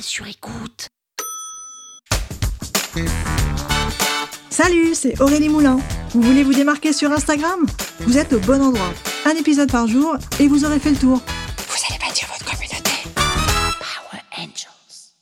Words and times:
Sur 0.00 0.26
écoute. 0.26 0.88
Salut, 4.48 4.94
c'est 4.94 5.20
Aurélie 5.20 5.48
Moulin. 5.48 5.78
Vous 6.10 6.22
voulez 6.22 6.42
vous 6.42 6.54
démarquer 6.54 6.92
sur 6.92 7.12
Instagram? 7.12 7.66
Vous 8.00 8.16
êtes 8.16 8.32
au 8.32 8.40
bon 8.40 8.62
endroit. 8.62 8.92
Un 9.26 9.32
épisode 9.32 9.70
par 9.70 9.86
jour 9.86 10.16
et 10.40 10.48
vous 10.48 10.64
aurez 10.64 10.78
fait 10.78 10.90
le 10.90 10.96
tour. 10.96 11.18
Vous 11.18 11.76
allez 11.88 11.98
bâtir 11.98 12.28
votre 12.28 12.44
communauté. 12.44 12.90
Power 13.14 14.22
Angels. 14.38 15.14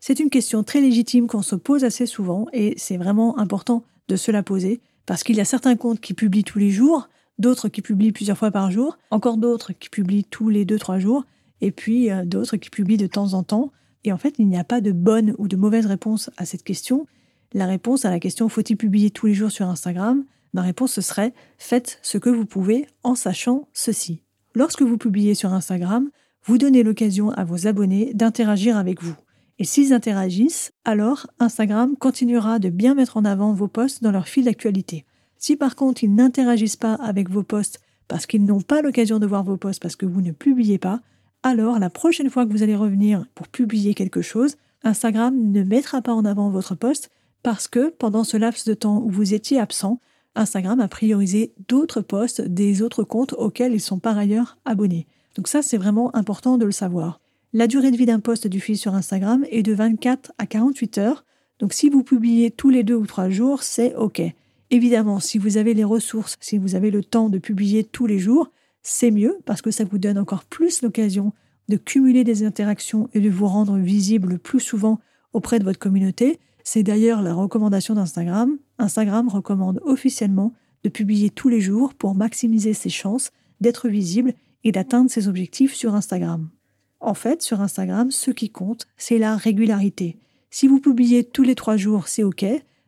C'est 0.00 0.18
une 0.18 0.30
question 0.30 0.64
très 0.64 0.80
légitime 0.80 1.26
qu'on 1.26 1.42
se 1.42 1.54
pose 1.54 1.84
assez 1.84 2.06
souvent 2.06 2.46
et 2.52 2.74
c'est 2.76 2.96
vraiment 2.96 3.38
important 3.38 3.84
de 4.08 4.16
se 4.16 4.30
la 4.32 4.42
poser 4.42 4.80
parce 5.06 5.22
qu'il 5.22 5.36
y 5.36 5.40
a 5.40 5.44
certains 5.44 5.76
comptes 5.76 6.00
qui 6.00 6.14
publient 6.14 6.44
tous 6.44 6.58
les 6.58 6.70
jours, 6.70 7.08
d'autres 7.38 7.68
qui 7.68 7.82
publient 7.82 8.12
plusieurs 8.12 8.38
fois 8.38 8.50
par 8.50 8.70
jour, 8.70 8.98
encore 9.10 9.36
d'autres 9.36 9.72
qui 9.72 9.88
publient 9.88 10.24
tous 10.24 10.48
les 10.48 10.64
2-3 10.64 10.98
jours 10.98 11.24
et 11.60 11.70
puis 11.70 12.10
euh, 12.10 12.24
d'autres 12.24 12.56
qui 12.56 12.70
publient 12.70 12.96
de 12.96 13.06
temps 13.06 13.34
en 13.34 13.42
temps. 13.42 13.70
Et 14.04 14.12
en 14.12 14.18
fait, 14.18 14.34
il 14.38 14.48
n'y 14.48 14.58
a 14.58 14.64
pas 14.64 14.80
de 14.80 14.92
bonne 14.92 15.34
ou 15.38 15.48
de 15.48 15.56
mauvaise 15.56 15.86
réponse 15.86 16.30
à 16.36 16.44
cette 16.44 16.64
question. 16.64 17.06
La 17.52 17.66
réponse 17.66 18.04
à 18.04 18.10
la 18.10 18.20
question 18.20 18.48
faut-il 18.48 18.76
publier 18.76 19.10
tous 19.10 19.26
les 19.26 19.34
jours 19.34 19.50
sur 19.50 19.68
Instagram? 19.68 20.24
Ma 20.52 20.62
réponse 20.62 20.92
ce 20.92 21.00
serait 21.00 21.34
faites 21.58 21.98
ce 22.02 22.18
que 22.18 22.30
vous 22.30 22.46
pouvez 22.46 22.86
en 23.02 23.14
sachant 23.14 23.68
ceci. 23.72 24.22
Lorsque 24.54 24.82
vous 24.82 24.98
publiez 24.98 25.34
sur 25.34 25.52
Instagram, 25.52 26.10
vous 26.44 26.58
donnez 26.58 26.82
l'occasion 26.82 27.30
à 27.30 27.44
vos 27.44 27.66
abonnés 27.66 28.12
d'interagir 28.14 28.76
avec 28.76 29.02
vous. 29.02 29.14
Et 29.58 29.64
s'ils 29.64 29.92
interagissent, 29.92 30.72
alors 30.84 31.26
Instagram 31.38 31.96
continuera 31.96 32.58
de 32.58 32.68
bien 32.68 32.94
mettre 32.94 33.16
en 33.16 33.24
avant 33.24 33.52
vos 33.52 33.68
posts 33.68 34.02
dans 34.02 34.10
leur 34.10 34.26
fil 34.26 34.44
d'actualité. 34.44 35.04
Si 35.36 35.56
par 35.56 35.76
contre 35.76 36.02
ils 36.02 36.14
n'interagissent 36.14 36.76
pas 36.76 36.94
avec 36.94 37.28
vos 37.30 37.42
posts 37.42 37.80
parce 38.08 38.26
qu'ils 38.26 38.44
n'ont 38.44 38.62
pas 38.62 38.82
l'occasion 38.82 39.18
de 39.18 39.26
voir 39.26 39.44
vos 39.44 39.56
posts 39.56 39.82
parce 39.82 39.96
que 39.96 40.06
vous 40.06 40.22
ne 40.22 40.32
publiez 40.32 40.78
pas, 40.78 41.00
alors 41.42 41.78
la 41.78 41.90
prochaine 41.90 42.30
fois 42.30 42.44
que 42.44 42.52
vous 42.52 42.62
allez 42.62 42.76
revenir 42.76 43.24
pour 43.34 43.48
publier 43.48 43.94
quelque 43.94 44.22
chose, 44.22 44.56
Instagram 44.82 45.34
ne 45.52 45.62
mettra 45.62 46.02
pas 46.02 46.12
en 46.12 46.24
avant 46.24 46.50
votre 46.50 46.74
post 46.74 47.10
parce 47.42 47.68
que 47.68 47.90
pendant 47.90 48.24
ce 48.24 48.36
laps 48.36 48.66
de 48.66 48.74
temps 48.74 48.98
où 48.98 49.10
vous 49.10 49.32
étiez 49.32 49.58
absent, 49.58 50.00
Instagram 50.34 50.80
a 50.80 50.88
priorisé 50.88 51.52
d'autres 51.68 52.02
posts 52.02 52.40
des 52.40 52.82
autres 52.82 53.04
comptes 53.04 53.32
auxquels 53.32 53.72
ils 53.72 53.80
sont 53.80 53.98
par 53.98 54.18
ailleurs 54.18 54.58
abonnés. 54.64 55.06
Donc 55.36 55.48
ça, 55.48 55.62
c'est 55.62 55.78
vraiment 55.78 56.14
important 56.14 56.58
de 56.58 56.64
le 56.64 56.72
savoir. 56.72 57.20
La 57.52 57.66
durée 57.66 57.90
de 57.90 57.96
vie 57.96 58.06
d'un 58.06 58.20
post 58.20 58.46
du 58.46 58.60
fil 58.60 58.76
sur 58.76 58.94
Instagram 58.94 59.44
est 59.50 59.62
de 59.62 59.72
24 59.72 60.32
à 60.38 60.46
48 60.46 60.98
heures. 60.98 61.24
Donc 61.58 61.72
si 61.72 61.88
vous 61.88 62.04
publiez 62.04 62.50
tous 62.50 62.70
les 62.70 62.84
deux 62.84 62.94
ou 62.94 63.06
trois 63.06 63.30
jours, 63.30 63.62
c'est 63.62 63.94
OK. 63.96 64.22
Évidemment, 64.70 65.18
si 65.18 65.38
vous 65.38 65.56
avez 65.56 65.74
les 65.74 65.84
ressources, 65.84 66.36
si 66.40 66.58
vous 66.58 66.74
avez 66.74 66.90
le 66.90 67.02
temps 67.02 67.28
de 67.28 67.38
publier 67.38 67.82
tous 67.82 68.06
les 68.06 68.18
jours, 68.18 68.50
c'est 68.82 69.10
mieux 69.10 69.38
parce 69.44 69.62
que 69.62 69.70
ça 69.70 69.84
vous 69.84 69.98
donne 69.98 70.18
encore 70.18 70.44
plus 70.44 70.82
l'occasion 70.82 71.32
de 71.68 71.76
cumuler 71.76 72.24
des 72.24 72.44
interactions 72.44 73.08
et 73.14 73.20
de 73.20 73.30
vous 73.30 73.46
rendre 73.46 73.78
visible 73.78 74.38
plus 74.38 74.60
souvent 74.60 75.00
auprès 75.32 75.58
de 75.58 75.64
votre 75.64 75.78
communauté. 75.78 76.40
C'est 76.64 76.82
d'ailleurs 76.82 77.22
la 77.22 77.34
recommandation 77.34 77.94
d'Instagram. 77.94 78.58
Instagram 78.78 79.28
recommande 79.28 79.80
officiellement 79.84 80.52
de 80.82 80.88
publier 80.88 81.30
tous 81.30 81.48
les 81.48 81.60
jours 81.60 81.94
pour 81.94 82.14
maximiser 82.14 82.74
ses 82.74 82.90
chances 82.90 83.30
d'être 83.60 83.88
visible 83.88 84.34
et 84.64 84.72
d'atteindre 84.72 85.10
ses 85.10 85.28
objectifs 85.28 85.74
sur 85.74 85.94
Instagram. 85.94 86.50
En 87.00 87.14
fait, 87.14 87.42
sur 87.42 87.60
Instagram, 87.60 88.10
ce 88.10 88.30
qui 88.30 88.50
compte, 88.50 88.86
c'est 88.96 89.18
la 89.18 89.36
régularité. 89.36 90.18
Si 90.50 90.66
vous 90.66 90.80
publiez 90.80 91.24
tous 91.24 91.42
les 91.42 91.54
trois 91.54 91.76
jours, 91.76 92.08
c'est 92.08 92.24
OK. 92.24 92.44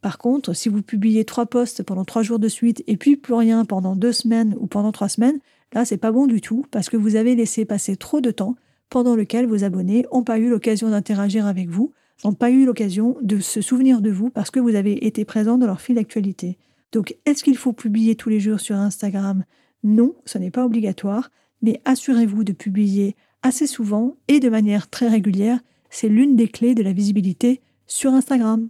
Par 0.00 0.18
contre, 0.18 0.52
si 0.52 0.68
vous 0.68 0.82
publiez 0.82 1.24
trois 1.24 1.46
posts 1.46 1.82
pendant 1.82 2.04
trois 2.04 2.22
jours 2.22 2.38
de 2.38 2.48
suite 2.48 2.82
et 2.86 2.98
puis 2.98 3.16
plus 3.16 3.32
rien 3.32 3.64
pendant 3.64 3.96
deux 3.96 4.12
semaines 4.12 4.54
ou 4.58 4.66
pendant 4.66 4.92
trois 4.92 5.08
semaines, 5.08 5.38
Là, 5.74 5.84
c'est 5.84 5.98
pas 5.98 6.12
bon 6.12 6.26
du 6.26 6.40
tout 6.40 6.64
parce 6.70 6.88
que 6.88 6.96
vous 6.96 7.16
avez 7.16 7.34
laissé 7.34 7.64
passer 7.64 7.96
trop 7.96 8.20
de 8.20 8.30
temps 8.30 8.54
pendant 8.90 9.16
lequel 9.16 9.46
vos 9.46 9.64
abonnés 9.64 10.06
n'ont 10.12 10.22
pas 10.22 10.38
eu 10.38 10.48
l'occasion 10.48 10.88
d'interagir 10.88 11.46
avec 11.46 11.68
vous, 11.68 11.92
n'ont 12.24 12.32
pas 12.32 12.50
eu 12.50 12.64
l'occasion 12.64 13.16
de 13.22 13.40
se 13.40 13.60
souvenir 13.60 14.00
de 14.00 14.10
vous 14.10 14.30
parce 14.30 14.52
que 14.52 14.60
vous 14.60 14.76
avez 14.76 15.04
été 15.04 15.24
présent 15.24 15.58
dans 15.58 15.66
leur 15.66 15.80
fil 15.80 15.96
d'actualité. 15.96 16.58
Donc, 16.92 17.16
est-ce 17.26 17.42
qu'il 17.42 17.56
faut 17.56 17.72
publier 17.72 18.14
tous 18.14 18.28
les 18.28 18.38
jours 18.38 18.60
sur 18.60 18.76
Instagram? 18.76 19.44
Non, 19.82 20.14
ce 20.26 20.38
n'est 20.38 20.52
pas 20.52 20.64
obligatoire, 20.64 21.30
mais 21.60 21.80
assurez-vous 21.84 22.44
de 22.44 22.52
publier 22.52 23.16
assez 23.42 23.66
souvent 23.66 24.16
et 24.28 24.38
de 24.38 24.48
manière 24.48 24.88
très 24.88 25.08
régulière. 25.08 25.58
C'est 25.90 26.08
l'une 26.08 26.36
des 26.36 26.46
clés 26.46 26.76
de 26.76 26.84
la 26.84 26.92
visibilité 26.92 27.60
sur 27.88 28.14
Instagram. 28.14 28.68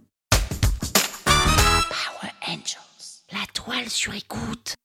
Power 1.25 2.31
Angels. 2.47 3.21
La 3.31 3.45
toile 3.53 3.89
sur 3.89 4.15
écoute. 4.15 4.75